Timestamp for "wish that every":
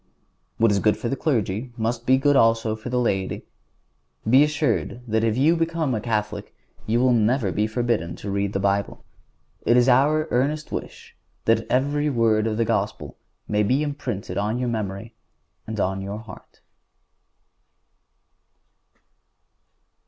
10.71-12.09